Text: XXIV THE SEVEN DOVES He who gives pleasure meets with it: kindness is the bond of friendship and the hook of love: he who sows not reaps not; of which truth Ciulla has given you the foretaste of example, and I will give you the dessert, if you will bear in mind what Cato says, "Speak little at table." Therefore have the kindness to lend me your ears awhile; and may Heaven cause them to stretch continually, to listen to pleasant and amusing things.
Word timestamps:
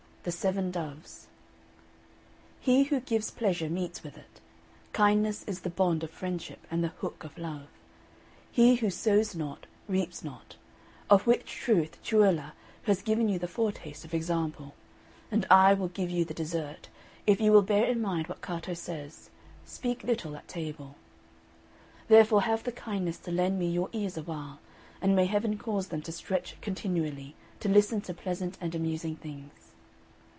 XXIV 0.21 0.25
THE 0.25 0.31
SEVEN 0.33 0.69
DOVES 0.71 1.27
He 2.59 2.83
who 2.83 2.99
gives 2.99 3.31
pleasure 3.31 3.71
meets 3.71 4.03
with 4.03 4.19
it: 4.19 4.39
kindness 4.93 5.41
is 5.45 5.61
the 5.61 5.71
bond 5.71 6.03
of 6.03 6.11
friendship 6.11 6.67
and 6.69 6.83
the 6.83 6.89
hook 6.89 7.23
of 7.23 7.39
love: 7.39 7.69
he 8.51 8.75
who 8.75 8.91
sows 8.91 9.33
not 9.33 9.65
reaps 9.87 10.23
not; 10.23 10.57
of 11.09 11.25
which 11.25 11.51
truth 11.55 11.97
Ciulla 12.03 12.51
has 12.83 13.01
given 13.01 13.29
you 13.29 13.39
the 13.39 13.47
foretaste 13.47 14.05
of 14.05 14.13
example, 14.13 14.75
and 15.31 15.47
I 15.49 15.73
will 15.73 15.87
give 15.87 16.11
you 16.11 16.23
the 16.23 16.35
dessert, 16.35 16.89
if 17.25 17.41
you 17.41 17.51
will 17.51 17.63
bear 17.63 17.85
in 17.85 17.99
mind 17.99 18.27
what 18.27 18.43
Cato 18.43 18.75
says, 18.75 19.31
"Speak 19.65 20.03
little 20.03 20.35
at 20.35 20.47
table." 20.47 20.97
Therefore 22.09 22.43
have 22.43 22.63
the 22.63 22.71
kindness 22.71 23.17
to 23.21 23.31
lend 23.31 23.57
me 23.57 23.67
your 23.71 23.89
ears 23.91 24.17
awhile; 24.17 24.59
and 25.01 25.15
may 25.15 25.25
Heaven 25.25 25.57
cause 25.57 25.87
them 25.87 26.03
to 26.03 26.11
stretch 26.11 26.61
continually, 26.61 27.33
to 27.59 27.67
listen 27.67 28.01
to 28.01 28.13
pleasant 28.13 28.55
and 28.61 28.75
amusing 28.75 29.15
things. 29.15 29.49